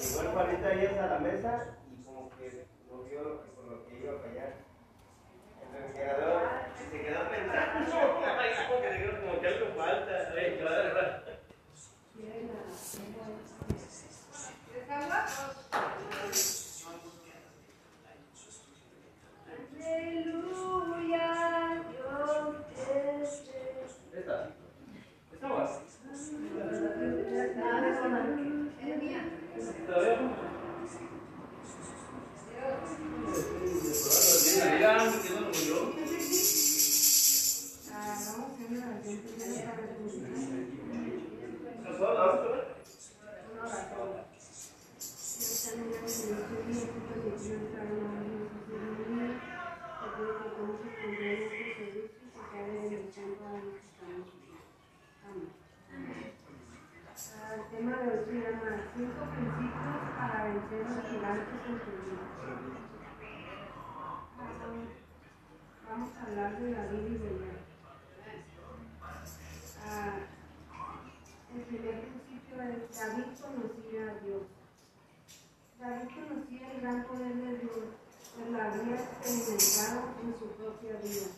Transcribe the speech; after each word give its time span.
llegó 0.00 0.22
el 0.22 0.28
40 0.28 0.70
días 0.70 0.98
a 0.98 1.06
la 1.06 1.18
mesa 1.18 1.76
y 1.90 2.02
como 2.04 2.30
que 2.30 2.66
no 2.90 3.02
vio 3.02 3.22
lo 3.22 3.42
que, 3.42 3.50
por 3.50 3.64
lo 3.66 3.86
que 3.86 3.98
iba 3.98 4.12
a 4.14 4.18
fallar. 4.18 4.54
El 5.60 5.68
refrigerador 5.78 6.42
se 6.90 7.02
quedó 7.02 7.28
pensando, 7.28 7.90
como 8.68 8.80
que 8.80 8.90
digo, 8.94 9.12
como 9.20 9.40
que 9.40 9.46
algo 9.46 9.66
falta. 9.76 10.32
Ay, 10.36 10.58
claro, 10.58 10.90
claro. 10.92 11.10
Aleluya, 19.82 21.26
Dios 21.90 22.56
te 22.74 24.18
Esta. 24.18 24.36
Esta 25.32 25.48
más. 25.48 25.70
Todavía 29.86 30.16
no. 30.20 30.59
De 58.00 58.06
se 58.06 58.32
llama 58.32 58.80
Cinco 58.96 59.28
principios 59.28 60.00
para 60.16 60.44
vencer 60.44 60.88
los 60.88 61.04
gigantes 61.04 61.60
en 61.68 61.78
tu 61.84 61.90
vida. 62.00 62.24
Vamos 65.86 66.10
a 66.16 66.22
hablar 66.22 66.58
de 66.60 66.72
David 66.72 67.06
y 67.06 67.18
Goliat. 67.18 67.60
Ah, 69.84 70.16
el 71.54 71.60
primer 71.60 72.00
principio 72.00 72.62
es 72.62 72.98
David 72.98 73.24
conocía 73.36 74.12
a 74.12 74.24
Dios. 74.24 74.42
David 75.78 76.08
conocía 76.14 76.72
el 76.72 76.80
gran 76.80 77.04
poder 77.04 77.34
de 77.34 77.58
Dios, 77.58 77.84
pues 78.34 78.50
lo 78.50 78.62
había 78.62 78.94
experimentado 78.94 80.00
en 80.24 80.38
su 80.38 80.46
propia 80.56 80.92
vida. 81.04 81.28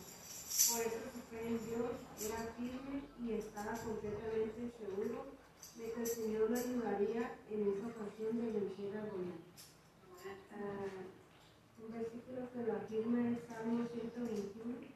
Por 0.71 0.79
eso 0.79 1.11
su 1.11 1.21
fe 1.27 1.45
en 1.45 1.65
Dios 1.65 1.91
era 2.21 2.37
firme 2.55 3.03
y 3.19 3.33
estaba 3.33 3.73
completamente 3.73 4.71
seguro 4.79 5.42
de 5.77 5.91
que 5.91 6.01
el 6.01 6.07
Señor 6.07 6.49
lo 6.49 6.57
ayudaría 6.57 7.35
en 7.49 7.73
esa 7.73 7.87
ocasión 7.87 8.41
de 8.41 8.51
vencer 8.51 8.97
a 8.97 9.05
Goliat. 9.09 9.43
Ah, 10.51 11.03
un 11.83 11.91
versículo 11.91 12.49
que 12.51 12.63
lo 12.63 12.73
afirma 12.73 13.31
es 13.31 13.39
Salmo 13.47 13.87
121. 13.91 14.73
¿121? 14.77 14.92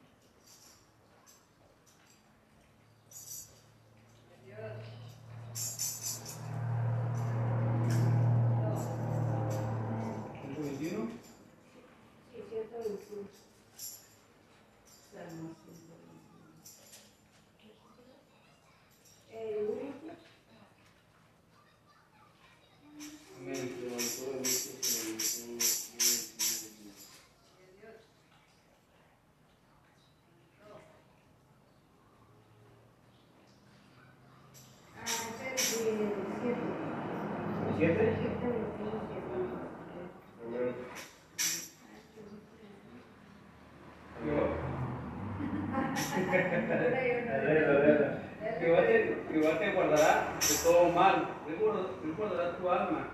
Jehová 48.60 48.82
te, 48.86 49.16
Jehová 49.32 49.58
te 49.58 49.72
guardará 49.72 50.34
de 50.40 50.54
todo 50.62 50.88
mal, 50.90 51.28
Él 51.48 51.56
guarda- 51.60 51.90
Él 52.04 52.12
guardará 52.16 52.56
tu 52.56 52.70
alma. 52.70 53.08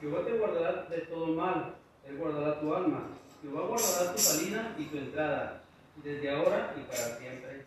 Jehová 0.00 0.24
te 0.24 0.32
guardará 0.38 0.82
de 0.84 0.98
todo 1.02 1.26
mal, 1.28 1.74
Él 2.06 2.16
guardará 2.18 2.60
tu 2.60 2.74
alma. 2.74 3.08
Jehová 3.42 3.66
guardará 3.68 4.12
tu 4.12 4.18
salida 4.18 4.74
y 4.78 4.84
tu 4.86 4.98
entrada, 4.98 5.62
desde 6.02 6.30
ahora 6.30 6.74
y 6.76 6.80
para 6.82 7.16
siempre. 7.18 7.64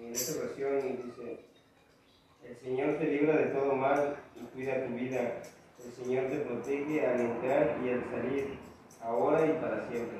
En 0.00 0.12
esta 0.14 0.40
versión 0.40 0.80
dice, 1.06 1.40
el 2.48 2.56
Señor 2.56 2.98
te 2.98 3.04
libra 3.04 3.36
de 3.36 3.46
todo 3.46 3.74
mal 3.74 4.16
y 4.36 4.40
cuida 4.54 4.86
tu 4.86 4.94
vida. 4.94 5.42
El 5.84 5.92
Señor 5.92 6.28
te 6.28 6.36
protege 6.38 7.06
al 7.06 7.20
entrar 7.20 7.76
y 7.84 7.90
al 7.90 8.04
salir, 8.10 8.57
ahora 9.02 9.46
y 9.46 9.60
para 9.60 9.88
siempre. 9.88 10.18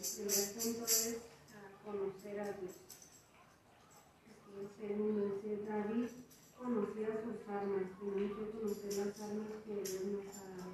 El 0.00 0.26
punto 0.26 0.84
es 0.84 1.16
ah, 1.54 1.70
conocer 1.84 2.40
a 2.40 2.44
Dios. 2.44 2.74
Y 4.48 4.60
el 4.60 4.88
segundo 4.88 5.40
es 5.44 5.68
David 5.68 6.08
conocía 6.60 7.08
sus 7.24 7.48
armas. 7.48 7.88
Tenemos 7.98 8.38
que 8.38 8.50
conocer 8.50 8.92
las 8.98 9.20
armas 9.20 9.48
que 9.64 9.74
Dios 9.74 10.04
nos 10.04 10.36
ha 10.36 10.44
dado. 10.52 10.70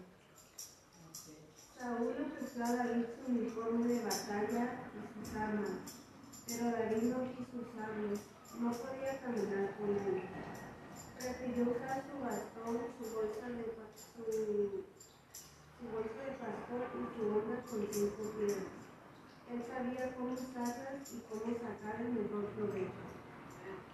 Saúl 1.79 2.15
ofreció 2.27 2.65
a 2.65 2.73
David 2.73 3.05
su 3.15 3.31
uniforme 3.31 3.87
de 3.87 4.03
batalla 4.03 4.65
y 4.91 5.01
sus 5.15 5.37
armas, 5.37 5.71
pero 6.47 6.65
David 6.73 7.03
no 7.03 7.19
quiso 7.37 7.55
usarlos, 7.63 8.21
no 8.59 8.73
podía 8.73 9.21
caminar 9.21 9.77
con 9.77 9.91
él. 9.91 10.23
Prefirió 11.19 11.71
usar 11.71 12.05
su 12.11 12.19
bastón, 12.19 12.81
su 12.99 13.15
bolsa 13.15 13.49
de, 13.51 13.65
su, 13.95 14.85
bolsa 15.97 16.21
de 16.29 16.37
pastor 16.37 16.93
y 16.93 17.09
con 17.17 17.89
cinco 17.91 18.23
piedras. 18.37 18.69
Él 19.49 19.65
sabía 19.67 20.15
cómo 20.15 20.35
usarlas 20.35 21.13
y 21.13 21.21
cómo 21.25 21.57
sacar 21.57 22.03
el 22.03 22.13
mejor 22.13 22.45
provecho. 22.53 23.07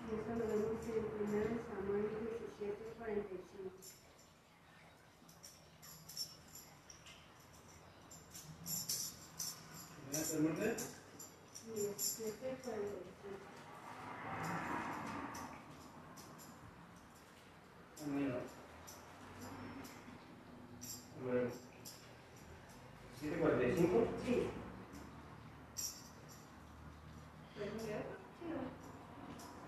Y 0.02 0.14
eso 0.18 0.34
lo 0.36 0.44
vemos 0.48 0.82
en 0.82 0.98
1 0.98 1.62
Samuel 1.70 2.06
17, 2.58 2.82
45. 2.98 3.42
¿Verdad? 10.42 10.76
17, 11.74 12.56
45. 12.64 13.12
Amén. 18.04 18.34
Amén. 21.20 21.62
745. 23.22 24.08
Sí. 24.26 24.50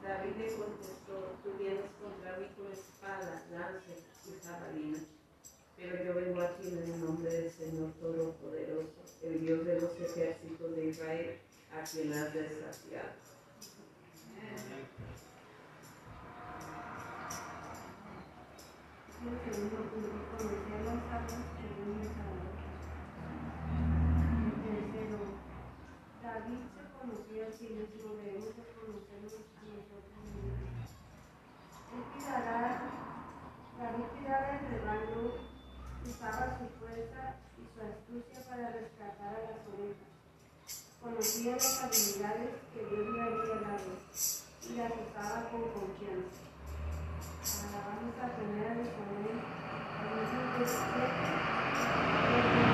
David 0.03 0.37
le 0.37 0.57
contestó, 0.57 1.39
tú 1.43 1.53
vienes 1.59 1.91
contra 2.03 2.37
mí 2.37 2.47
con 2.57 2.73
espada, 2.73 3.47
lanza 3.53 3.93
y 4.27 4.45
jabalina, 4.45 4.99
pero 5.77 6.05
yo 6.05 6.15
vengo 6.15 6.43
aquí 6.43 6.69
en 6.69 6.79
el 6.79 7.01
nombre 7.01 7.31
del 7.31 7.51
Señor 7.51 7.93
Todopoderoso, 7.93 8.91
el 9.23 9.41
Dios 9.41 9.64
de 9.75 9.81
los 9.81 9.99
ejércitos 9.99 10.77
de 10.77 10.87
Israel, 10.87 11.39
a 11.73 11.83
quien 11.83 12.13
has 12.13 12.33
desafiado. 12.33 13.25
Tercero, 24.65 25.19
David 26.23 26.63
se 26.75 26.83
conocía 26.99 27.47
a 27.47 27.51
mismo, 27.51 28.15
debemos 28.15 28.55
de 28.57 28.63
conocernos 28.79 29.35
a 29.35 29.63
nosotros 29.75 30.23
mismos. 30.35 30.91
Él 31.95 32.03
David 33.79 34.07
el 34.07 34.85
usaba 36.07 36.59
su 36.59 36.67
fuerza 36.79 37.23
astucia 37.85 38.41
para 38.49 38.71
rescatar 38.71 39.35
a 39.35 39.41
las 39.51 39.61
ovejas. 39.69 40.09
Conocía 41.01 41.53
las 41.53 41.83
habilidades 41.83 42.51
que 42.73 42.81
Dios 42.81 43.07
le 43.13 43.21
había 43.21 43.57
dado 43.61 43.93
y 44.63 44.65
las 44.75 44.93
usaba 44.93 45.39
con 45.51 45.63
confianza. 45.71 46.43
Ahora 47.45 47.81
vamos 47.93 48.17
a 48.23 48.25
tener 48.37 48.73
a 48.73 48.75
Samuel, 50.67 52.74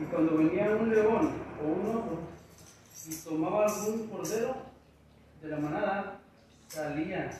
y 0.00 0.04
cuando 0.04 0.36
venía 0.38 0.70
un 0.70 0.90
león 0.94 1.32
o 1.62 1.66
un 1.66 1.86
oso 1.96 2.18
y 3.08 3.14
tomaba 3.16 3.66
algún 3.66 4.08
cordero 4.08 4.56
de 5.42 5.48
la 5.48 5.56
manada, 5.58 6.20
salía 6.68 7.30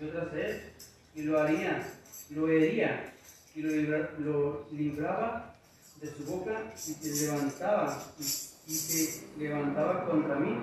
yo 0.00 0.08
tras 0.10 0.32
él 0.34 0.72
y 1.14 1.22
lo 1.22 1.40
haría, 1.40 1.86
lo 2.30 2.48
hería 2.48 3.12
y 3.54 3.62
lo, 3.62 3.70
libra- 3.70 4.10
lo 4.18 4.66
libraba 4.72 5.54
de 6.00 6.14
su 6.14 6.24
boca 6.24 6.72
y 6.76 6.78
se 6.92 7.26
levantaba 7.26 8.02
y, 8.18 8.22
y 8.22 8.74
se 8.74 9.28
levantaba 9.38 10.04
contra 10.06 10.36
mí. 10.36 10.56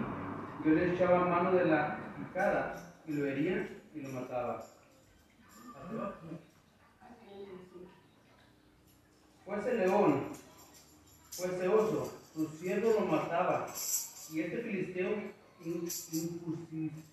Yo 0.65 0.71
le 0.71 0.93
echaba 0.93 1.25
mano 1.25 1.51
de 1.51 1.65
la 1.65 1.99
picada 2.17 2.93
y 3.05 3.13
lo 3.13 3.25
hería 3.27 3.69
y 3.93 4.01
lo 4.01 4.09
mataba. 4.09 4.65
Fuese 9.45 9.73
león, 9.75 10.23
fuese 11.37 11.67
oso, 11.67 12.11
tu 12.33 12.47
siervo 12.47 12.93
lo 12.99 13.01
mataba, 13.01 13.67
y 14.33 14.41
este 14.41 14.57
filisteo 14.57 15.09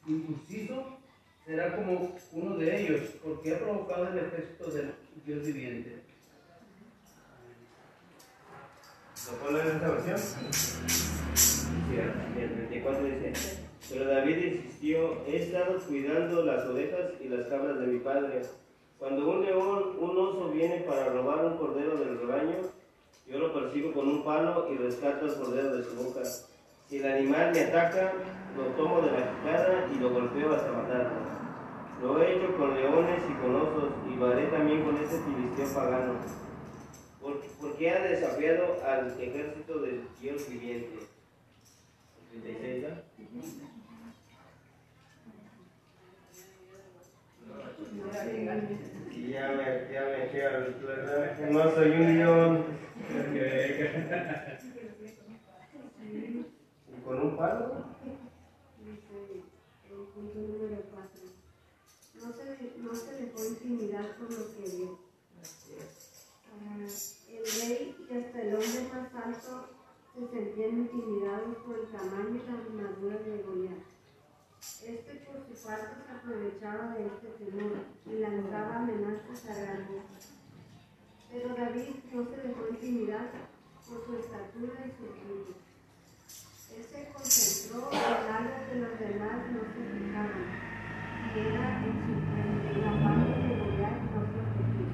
injustizo 0.06 0.98
será 1.44 1.76
como 1.76 2.16
uno 2.32 2.56
de 2.56 2.80
ellos, 2.80 3.02
porque 3.22 3.54
ha 3.54 3.58
provocado 3.58 4.08
el 4.08 4.18
ejército 4.18 4.70
del 4.70 4.94
Dios 5.26 5.44
viviente. 5.44 6.02
¿Lo 9.30 9.38
puedo 9.38 9.52
leer 9.52 9.66
en 9.68 9.76
esta 9.76 9.90
versión? 9.90 10.18
Sí, 11.34 11.66
el 12.40 12.50
34 12.54 13.04
dice, 13.04 13.32
pero 13.90 14.04
David 14.06 14.36
insistió, 14.38 15.24
he 15.26 15.36
estado 15.44 15.78
cuidando 15.80 16.44
las 16.44 16.64
ovejas 16.66 17.12
y 17.20 17.28
las 17.28 17.46
cabras 17.48 17.78
de 17.78 17.86
mi 17.86 17.98
padre. 18.00 18.42
Cuando 18.98 19.30
un 19.30 19.44
león, 19.44 19.96
un 19.98 20.16
oso 20.16 20.50
viene 20.50 20.80
para 20.80 21.10
robar 21.10 21.44
un 21.44 21.58
cordero 21.58 21.96
del 21.96 22.18
rebaño, 22.20 22.73
yo 23.26 23.38
lo 23.38 23.54
persigo 23.54 23.92
con 23.92 24.08
un 24.08 24.24
palo 24.24 24.68
y 24.70 24.76
rescato 24.76 25.26
el 25.26 25.34
cordero 25.34 25.76
de 25.76 25.84
su 25.84 25.94
boca. 25.96 26.20
Si 26.88 26.98
el 26.98 27.10
animal 27.10 27.52
me 27.52 27.60
ataca, 27.60 28.12
lo 28.56 28.64
tomo 28.76 29.00
de 29.00 29.12
la 29.12 29.30
quijada 29.30 29.88
y 29.92 29.98
lo 29.98 30.10
golpeo 30.10 30.54
hasta 30.54 30.72
matarlo. 30.72 31.34
Lo 32.02 32.22
he 32.22 32.36
hecho 32.36 32.54
con 32.56 32.74
leones 32.74 33.22
y 33.28 33.34
con 33.34 33.56
osos, 33.56 33.92
y 34.12 34.16
lo 34.16 34.26
haré 34.26 34.46
también 34.48 34.84
con 34.84 34.96
ese 34.96 35.20
filisteo 35.22 35.74
pagano. 35.74 36.14
¿Por, 37.22 37.40
por 37.40 37.76
qué 37.76 37.90
ha 37.90 38.02
desafiado 38.02 38.76
al 38.84 39.18
ejército 39.18 39.78
del 39.78 40.06
Dios 40.20 40.46
viviente? 40.48 40.98
36, 42.42 42.82
¿no? 42.82 43.14
Y 49.10 49.30
ya 49.30 49.48
me, 49.52 49.92
ya 49.92 50.02
me 50.04 50.42
al 50.42 51.52
No 51.52 51.70
soy 51.70 51.90
un 51.90 52.18
león. 52.18 52.83
¿Y 56.90 57.02
con 57.05 57.20
un 57.20 57.37
palo? 57.37 57.84
Punto 60.14 60.38
número 60.38 60.82
4. 60.93 61.11
No 62.14 62.32
se, 62.32 62.43
no 62.78 62.94
se 62.94 63.12
dejó 63.14 63.44
intimidar 63.44 64.16
por 64.16 64.31
lo 64.32 64.44
que 64.55 64.62
vio. 64.76 64.99
Ah, 66.55 66.78
el 67.28 67.44
rey 67.61 67.96
y 67.99 68.16
hasta 68.16 68.43
el 68.43 68.55
hombre 68.55 68.81
más 68.93 69.14
alto 69.26 69.52
se 70.14 70.20
sentían 70.28 70.78
intimidados 70.78 71.56
por 71.58 71.75
el 71.78 71.87
tamaño 71.87 72.34
y 72.34 72.46
la 72.46 72.55
armadura 72.58 73.19
de 73.19 73.43
Goliat. 73.43 73.84
Este 74.84 75.12
por 75.26 75.38
su 75.46 75.55
parte 75.67 75.93
se 76.06 76.12
aprovechaba 76.12 76.94
de 76.94 77.06
este 77.06 77.28
temor 77.44 77.72
y 78.06 78.08
lanzaba 78.19 78.76
amenazas 78.76 79.46
a 79.50 79.55
gran. 79.55 79.88
Pero 81.31 81.49
David 81.56 81.96
no 82.12 82.25
se 82.25 82.37
dejó 82.37 82.53
por 82.84 84.04
su 84.04 84.12
estatura 84.19 84.84
y 84.84 84.90
su 84.92 85.04
brillo. 85.08 85.56
Él 86.76 86.82
se 86.84 87.00
concentró 87.14 87.81
en 87.90 87.98
algo 88.28 88.56
que 88.69 88.75
los 88.76 88.94
demás 89.00 89.40
no 89.52 89.60
se 89.72 89.81
fijaban, 89.88 90.46
y 91.25 91.38
era 91.38 91.64
en 91.81 91.94
su 92.04 92.12
en 92.12 92.81
la 92.84 92.92
parte 93.02 93.40
de 93.40 93.52
Goliat 93.56 93.96
no 94.02 94.20
protegida. 94.20 94.84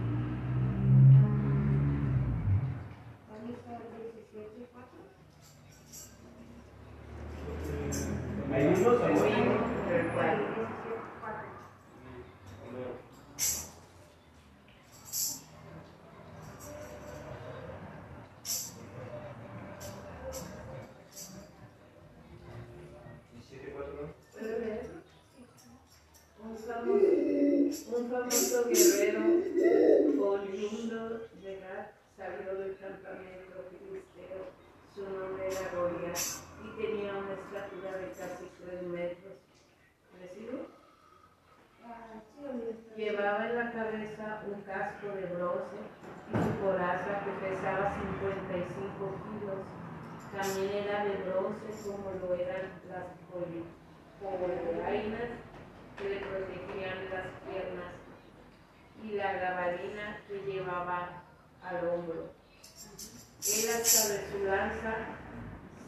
Ah, 1.18 1.34
¿Dónde 3.28 3.50
está 3.54 3.70
el 3.74 3.82
17, 3.90 4.70
4? 4.72 4.86
¿Hay 8.54 8.62
unos 8.66 8.78
o 8.78 8.88
no? 8.90 9.06
El 9.90 10.06
17, 23.40 23.74
4. 23.74 24.14
¿Puedo 24.32 24.58
leer? 24.58 24.86
Un 26.42 26.56
famoso, 26.56 27.96
un 27.96 28.04
famoso 28.10 28.58
guerrero 28.68 29.20
oriundo 30.20 31.00
de 31.42 31.52
Gat 31.60 31.92
salió 32.16 32.54
del 32.54 32.76
campamento 32.78 33.56
filisteo. 33.70 34.40
Su 34.94 35.02
nombre 35.02 35.44
era 35.48 35.64
Goliat 35.74 36.18
y 36.64 36.66
tenía 36.80 37.12
una 37.16 37.34
estatura 37.34 37.90
de 37.98 38.08
casi 38.12 38.44
tres 38.62 38.82
metros. 38.82 39.36
¿Me 40.18 40.26
sigo? 40.28 40.58
Ah, 41.84 42.22
sí, 42.34 42.44
ahí 42.46 42.68
está. 42.70 42.89
Llevaba 43.00 43.46
en 43.46 43.56
la 43.56 43.72
cabeza 43.72 44.42
un 44.46 44.60
casco 44.60 45.06
de 45.16 45.24
bronce 45.32 45.80
y 46.28 46.36
su 46.36 46.60
coraza 46.60 47.24
que 47.24 47.32
pesaba 47.40 47.96
55 47.96 48.76
kilos. 49.24 49.64
También 50.36 50.84
era 50.84 51.04
de 51.06 51.16
bronce 51.24 51.72
como 51.82 52.12
lo 52.20 52.34
eran 52.34 52.68
las 52.90 53.16
polainas 54.20 55.30
que 55.96 56.08
le 56.10 56.20
protegían 56.20 57.08
las 57.08 57.26
piernas 57.48 57.96
y 59.02 59.12
la 59.12 59.32
gabardina 59.32 60.20
que 60.28 60.44
llevaba 60.44 61.22
al 61.64 61.88
hombro. 61.88 62.34
Él 63.48 63.70
hasta 63.80 64.12
de 64.12 64.30
su 64.30 64.44
lanza 64.44 64.94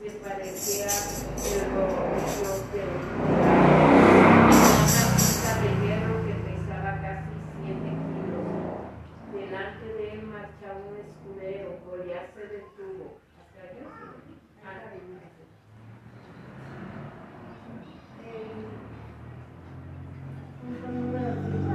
se 0.00 0.10
parecía 0.12 0.86
el 0.86 1.74
rojo 1.74 2.08
de 2.72 2.80
una 2.80 3.71
Goliat 11.92 12.32
se 12.32 12.40
detuvo. 12.40 13.20
¿Hasta 13.36 13.60
allá? 13.68 13.84
Ah, 14.64 14.80
Punto 20.62 20.88
número 20.88 21.34
5. 21.34 21.68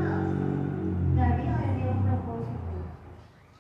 David 1.17 1.49
tenía 1.61 1.91
un 1.91 2.01
propósito, 2.01 2.73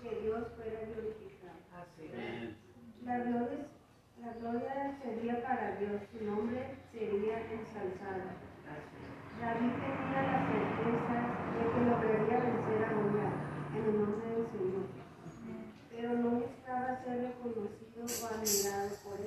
que 0.01 0.09
Dios 0.21 0.47
fuera 0.57 0.79
glorificado. 0.81 1.61
así. 1.77 2.57
La 3.05 3.19
gloria, 3.19 3.67
la 4.19 4.33
gloria 4.33 4.97
sería 5.03 5.43
para 5.43 5.75
Dios, 5.75 6.01
su 6.09 6.25
nombre 6.25 6.73
sería 6.91 7.37
ensalzado. 7.53 8.33
David 9.39 9.73
tenía 9.77 10.21
la 10.25 10.39
certeza 10.49 11.17
de 11.53 11.61
que 11.69 11.79
lograría 11.85 12.37
vencer 12.49 12.81
a 12.83 12.93
Goliat 12.97 13.33
en 13.77 13.83
el 13.85 13.99
nombre 14.01 14.27
del 14.27 14.47
Señor, 14.49 14.87
pero 15.89 16.13
no 16.13 16.29
buscaba 16.29 17.03
ser 17.03 17.17
por. 19.03 19.17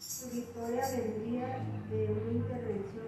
Su 0.00 0.30
victoria 0.30 0.86
vendría 0.90 1.58
de 1.90 2.04
una 2.12 2.32
intervención. 2.32 3.04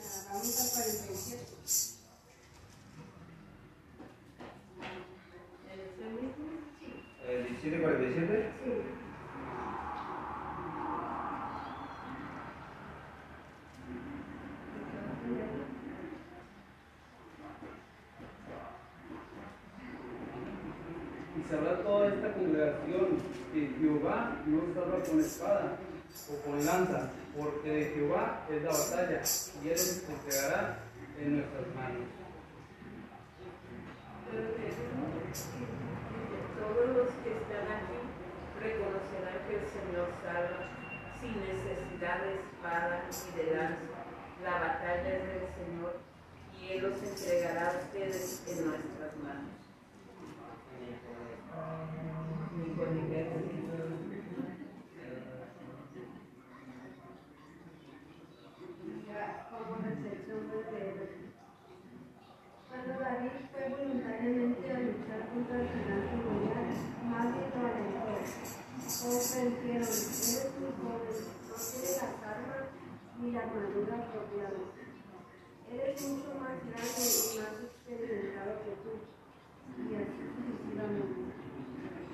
Ah, 0.00 0.32
Vamos 0.32 0.60
al 0.60 0.70
47. 0.70 1.42
¿En 5.68 5.80
ese 5.80 6.04
mismo? 6.14 6.46
¿El 7.28 7.38
1747? 7.44 8.52
Sí. 8.64 8.70
Y 21.36 21.37
sabrá 21.48 21.82
toda 21.82 22.08
esta 22.08 22.32
congregación 22.34 23.18
que 23.52 23.74
Jehová 23.80 24.36
no 24.46 24.60
salva 24.74 25.02
con 25.02 25.20
espada 25.20 25.76
o 26.28 26.44
con 26.44 26.64
lanza, 26.64 27.10
porque 27.36 27.70
de 27.70 27.84
Jehová 27.94 28.46
es 28.50 28.62
la 28.62 28.70
batalla, 28.70 29.22
y 29.62 29.68
él 29.68 29.74
los 29.74 30.08
entregará 30.08 30.78
en 31.18 31.36
nuestras 31.36 31.66
manos. 31.74 32.08
Todos 36.58 36.96
los 36.96 37.08
que 37.24 37.30
están 37.32 37.66
aquí 37.72 37.98
reconocerán 38.60 39.38
que 39.48 39.54
el 39.56 39.66
Señor 39.72 40.08
salva 40.22 40.68
sin 41.20 41.34
necesidad 41.40 42.22
de 42.22 42.34
espada 42.34 43.08
ni 43.08 43.42
de 43.42 43.56
lanza. 43.56 43.98
La 44.44 44.60
batalla 44.60 45.08
es 45.08 45.24
del 45.26 45.48
Señor 45.56 45.96
y 46.60 46.72
Él 46.72 46.82
los 46.82 47.02
entregará 47.02 47.70
a 47.70 47.78
ustedes 47.78 48.42
en 48.46 48.68
nuestras 48.68 49.16
manos. 49.22 49.57
Mucho 76.06 76.34
más 76.40 76.58
grande 76.62 77.02
y 77.02 77.38
más 77.38 77.54
experimentado 77.64 78.52
que 78.62 78.72
tú. 78.82 78.92
Y 79.78 79.94
así 79.96 80.22
sucesivamente. 80.34 81.37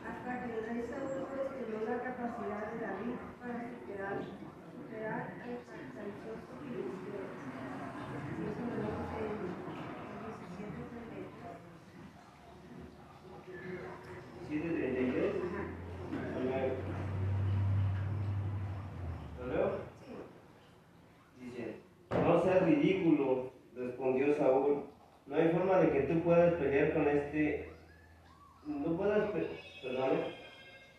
Hasta 0.04 0.30
que 0.44 0.52
el 0.52 0.60
rey 0.68 0.82
Saúl 0.90 1.24
cuestionó 1.28 1.78
la 1.88 1.96
capacidad 2.04 2.62
de 2.72 2.78
David 2.84 3.16
para 3.40 3.60
superar, 3.72 4.16
superar 4.20 5.20
al 5.42 5.52
jactancioso 5.64 6.52
filisteo. 6.60 7.24
Y 8.36 8.42
eso 8.44 8.62
lo 8.68 8.76
dice 8.84 9.18
en 9.24 9.34
17:33. 10.60 11.64
733. 14.48 15.32
Ajá. 15.44 15.62
Amén. 16.36 16.68
¿Lo 19.38 19.46
leo? 19.48 19.66
Sí. 20.04 20.12
Dice, 21.44 21.62
no 22.22 22.42
seas 22.42 22.62
ridículo, 22.66 23.50
respondió 23.76 24.36
Saúl. 24.36 24.84
No 25.26 25.36
hay 25.36 25.48
forma 25.48 25.78
de 25.78 25.90
que 25.90 26.00
tú 26.02 26.20
puedas 26.20 26.52
pelear 26.54 26.92
con 26.92 27.08
este... 27.08 27.68
No 28.66 28.96
puedas... 28.96 29.30
pe- 29.30 29.48
Perdón. 29.82 30.10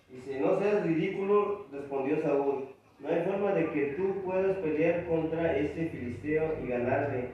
Dice, 0.10 0.40
no 0.40 0.60
seas 0.60 0.84
ridículo, 0.86 1.66
respondió 1.72 2.22
Saúl. 2.22 2.68
No 3.00 3.08
hay 3.10 3.24
forma 3.26 3.52
de 3.54 3.72
que 3.72 3.86
tú 3.98 4.22
puedas 4.24 4.58
pelear 4.60 5.06
contra 5.08 5.58
este 5.58 5.90
filisteo 5.90 6.54
y 6.64 6.68
ganarle. 6.68 7.30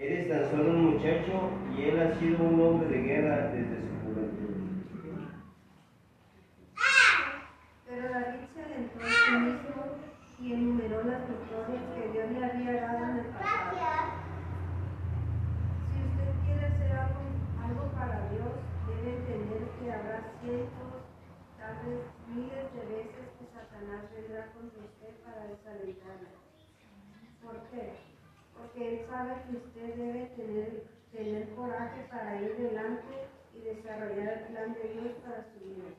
Eres 0.00 0.30
tan 0.30 0.50
solo 0.50 0.70
un 0.70 0.94
muchacho 0.94 1.50
y 1.76 1.82
él 1.82 2.00
ha 2.00 2.18
sido 2.18 2.42
un 2.42 2.58
hombre 2.58 2.88
de 2.88 3.02
guerra 3.02 3.52
desde 3.52 3.84
su 3.84 3.92
juventud. 4.00 4.56
Pero 7.86 8.08
David 8.08 8.48
se 8.54 8.62
alentó 8.64 8.98
a 9.04 9.12
sí 9.26 9.32
mismo 9.32 9.76
y 10.40 10.52
enumeró 10.54 11.04
las 11.04 11.28
victorias 11.28 11.84
que 11.92 12.12
Dios 12.12 12.30
le 12.32 12.44
había 12.46 12.80
dado 12.80 13.04
en 13.10 13.18
el 13.18 13.26
pasado. 13.26 13.76
Si 15.92 16.00
usted 16.00 16.32
quiere 16.46 16.64
hacer 16.64 16.92
algo, 16.96 17.20
algo 17.60 17.92
para 17.92 18.24
Dios, 18.32 18.56
debe 18.88 19.16
entender 19.20 19.68
que 19.76 19.92
habrá 19.92 20.32
cientos, 20.40 20.96
tal 21.60 21.76
vez 21.84 22.00
miles 22.32 22.72
de 22.72 22.82
veces 22.88 23.36
que 23.36 23.44
Satanás 23.52 24.08
vendrá 24.16 24.48
contra 24.56 24.80
usted 24.80 25.12
para 25.28 25.44
desalentarle. 25.44 26.32
¿Por 27.44 27.60
qué? 27.68 28.09
Porque 28.72 28.88
él 28.88 29.06
sabe 29.08 29.34
que 29.48 29.56
usted 29.56 29.94
debe 29.96 30.26
tener, 30.36 30.84
tener 31.10 31.48
coraje 31.54 32.06
para 32.08 32.40
ir 32.40 32.56
delante 32.56 33.26
y 33.54 33.60
desarrollar 33.62 34.38
el 34.38 34.46
plan 34.46 34.74
de 34.74 34.88
Dios 34.92 35.12
para 35.24 35.44
su 35.44 35.64
vida. 35.64 35.90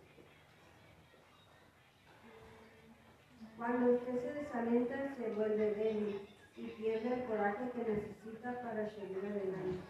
Cuando 3.57 3.91
usted 3.93 4.21
se 4.21 4.33
desalenta, 4.33 5.15
se 5.17 5.33
vuelve 5.33 5.75
débil 5.75 6.21
y 6.55 6.67
pierde 6.67 7.13
el 7.13 7.23
coraje 7.25 7.71
que 7.71 7.91
necesita 7.91 8.61
para 8.61 8.89
seguir 8.91 9.17
adelante. 9.17 9.83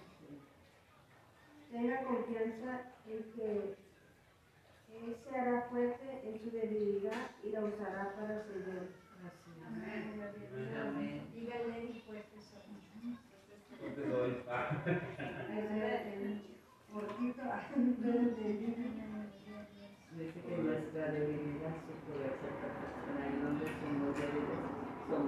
Tenga 1.71 2.03
confianza 2.03 2.81
en 3.05 3.31
que 3.33 3.75
Él 4.93 5.17
se 5.23 5.37
hará 5.37 5.61
fuerte 5.69 6.21
en 6.23 6.39
su 6.41 6.49
debilidad 6.49 7.29
y 7.43 7.49
la 7.49 7.61
usará 7.61 8.15
para 8.15 8.43
su 8.43 8.59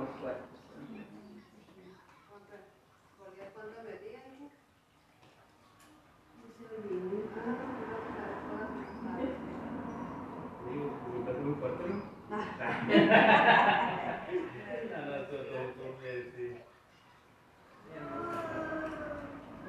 que 16.04 16.32
sí. 16.36 16.48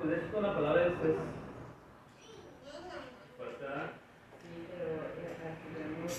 Pues 0.00 0.18
esto 0.18 0.40
la 0.40 0.54
palabra 0.54 0.86
es, 0.86 0.92
es 0.92 0.96
fuerte, 3.36 3.64
¿verdad? 3.64 3.90
Sí, 4.40 4.48
pero 4.70 4.86
aquí 5.02 5.20
vemos 5.78 6.14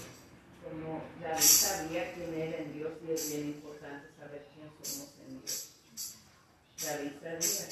como 0.63 0.89
David 1.21 1.39
sabía 1.39 2.13
quién 2.13 2.31
era 2.33 2.57
en 2.59 2.73
Dios 2.73 2.91
y 3.07 3.11
es 3.11 3.29
bien 3.29 3.45
importante 3.47 4.07
saber 4.17 4.47
quién 4.53 4.69
somos 4.81 5.09
en 5.19 5.27
Dios. 5.39 5.53
David 6.83 7.11
sabía 7.21 7.65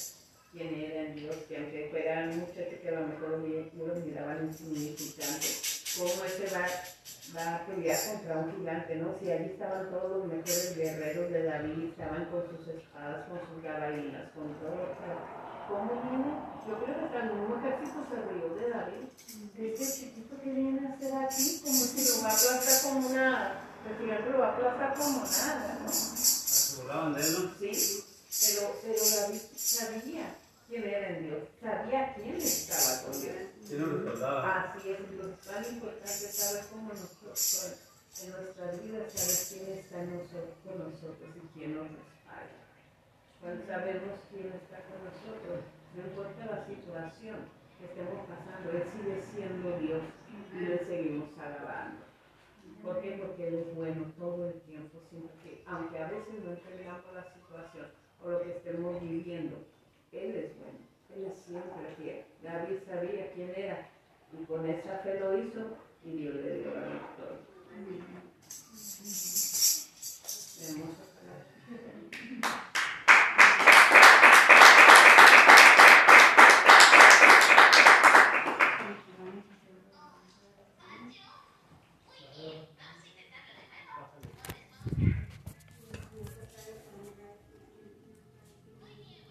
quién 0.51 0.69
era 0.81 0.99
en 1.07 1.15
Dios, 1.15 1.35
que 1.47 1.57
aunque 1.57 1.87
fueran 1.89 2.39
muchachos 2.39 2.79
que 2.81 2.89
a 2.89 2.99
lo 2.99 3.07
mejor 3.07 3.29
lo 3.29 3.37
lo 3.37 3.95
miraban 4.01 4.53
cómo 6.13 6.25
ese 6.25 6.45
va, 6.55 6.65
va 7.35 7.55
a 7.55 7.65
pelear 7.65 7.97
contra 7.97 8.37
un 8.37 8.55
gigante, 8.57 8.95
¿no? 8.95 9.15
Si 9.19 9.31
allí 9.31 9.45
estaban 9.45 9.89
todos 9.89 10.17
los 10.17 10.25
mejores 10.27 10.77
guerreros 10.77 11.31
de 11.31 11.43
David, 11.43 11.89
estaban 11.89 12.25
con 12.25 12.43
sus 12.49 12.67
espadas, 12.67 13.27
con 13.27 13.39
sus 13.39 13.63
gabalinas, 13.63 14.29
con 14.35 14.53
todo. 14.61 14.93
o 14.93 14.95
sea, 15.01 15.43
¿Cómo 15.67 15.89
viene? 16.03 16.29
Yo 16.67 16.75
creo 16.83 16.97
que 16.97 17.05
hasta 17.05 17.25
ningún 17.25 17.57
ejército 17.59 18.05
se 18.09 18.15
rió 18.29 18.55
de 18.55 18.69
David. 18.69 19.03
Ese 19.57 20.01
chiquito 20.01 20.35
que 20.41 20.49
viene 20.49 20.87
a 20.87 20.93
hacer 20.93 21.13
aquí, 21.13 21.61
como 21.63 21.73
si 21.73 22.09
lo 22.09 22.23
va 22.23 22.29
a 22.29 22.33
aplastar 22.33 22.91
como 22.91 23.07
una. 23.07 23.59
El 23.87 23.97
gigante 23.97 24.29
lo 24.29 24.39
va 24.39 24.47
a 24.47 24.53
aplastar 24.53 24.93
como 24.95 25.23
nada, 25.23 25.79
¿no? 25.83 25.89
Se 25.91 26.81
burlaban 26.81 27.13
de 27.13 27.21
él, 27.21 27.33
¿no? 27.33 27.51
Sí, 27.59 28.03
pero, 28.55 28.75
pero 28.81 29.21
David 29.21 29.41
sabía 29.55 30.35
quién 30.67 30.83
era 30.83 31.09
en 31.09 31.23
Dios, 31.23 31.39
sabía 31.61 32.13
quién 32.15 32.35
estaba 32.35 33.03
con 33.03 33.21
Dios. 33.21 33.35
Lo. 34.23 34.37
Así 34.39 34.89
es, 34.89 34.99
es 34.99 35.39
tan 35.43 35.65
importante 35.65 36.07
saber 36.07 36.63
cómo 36.71 36.89
nosotros, 36.93 37.75
en 38.23 38.31
nuestras 38.31 38.81
vidas, 38.81 39.11
saber 39.11 39.35
quién 39.51 39.77
está 39.79 39.99
con 40.63 40.79
nosotros 40.79 41.29
y 41.35 41.59
quién 41.59 41.75
nos 41.75 41.91
respalda. 41.91 42.63
Cuando 43.41 43.65
sabemos 43.67 44.15
quién 44.31 44.47
está 44.47 44.79
con 44.87 45.03
nosotros, 45.03 45.59
no 45.91 45.99
importa 46.07 46.55
la 46.55 46.63
situación 46.63 47.51
que 47.77 47.85
estemos 47.85 48.23
pasando, 48.31 48.71
Él 48.71 48.83
sigue 48.95 49.19
siendo 49.35 49.77
Dios 49.79 50.03
y 50.55 50.59
le 50.71 50.79
seguimos 50.85 51.27
alabando. 51.37 52.07
¿Por 52.81 53.01
qué? 53.01 53.19
Porque 53.19 53.47
Él 53.49 53.55
es 53.55 53.75
bueno 53.75 54.05
todo 54.17 54.47
el 54.47 54.61
tiempo, 54.61 54.99
sino 55.11 55.27
que 55.43 55.63
aunque 55.67 55.99
a 55.99 56.07
veces 56.07 56.39
no 56.43 56.51
entendamos 56.51 57.13
la 57.13 57.27
situación 57.33 57.91
o 58.23 58.31
lo 58.31 58.41
que 58.41 58.51
estemos 58.55 59.01
viviendo, 59.01 59.57
Él 60.13 60.47
es 60.47 60.57
bueno, 60.59 60.79
Él 61.11 61.27
es 61.27 61.37
siempre 61.43 61.95
fiel. 61.97 62.23
David 62.41 62.79
sabía 62.87 63.31
quién 63.33 63.51
era 63.53 63.89
y 64.39 64.45
con 64.45 64.65
esa 64.65 64.99
fe 64.99 65.19
lo 65.19 65.37
hizo 65.37 65.77
y 66.03 66.17
Dios 66.17 66.35
le 66.35 66.59
dio 66.59 66.73
la 66.73 66.81
victoria. 66.87 67.53